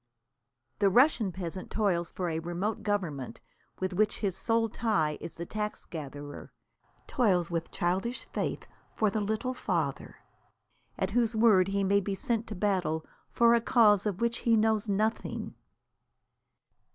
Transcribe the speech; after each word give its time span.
The 0.79 0.89
Russian 0.89 1.31
peasant 1.31 1.69
toils 1.69 2.09
for 2.09 2.27
a 2.27 2.39
remote 2.39 2.81
government, 2.81 3.39
with 3.79 3.93
which 3.93 4.17
his 4.17 4.35
sole 4.35 4.67
tie 4.67 5.19
is 5.21 5.35
the 5.35 5.45
tax 5.45 5.85
gatherer; 5.85 6.51
toils 7.05 7.51
with 7.51 7.69
childish 7.69 8.25
faith 8.33 8.65
for 8.95 9.11
The 9.11 9.21
Little 9.21 9.53
Father, 9.53 10.15
at 10.97 11.11
whose 11.11 11.35
word 11.35 11.67
he 11.67 11.83
may 11.83 11.99
be 11.99 12.15
sent 12.15 12.47
to 12.47 12.55
battle 12.55 13.05
for 13.29 13.53
a 13.53 13.61
cause 13.61 14.07
of 14.07 14.21
which 14.21 14.39
he 14.39 14.57
knows 14.57 14.89
nothing. 14.89 15.53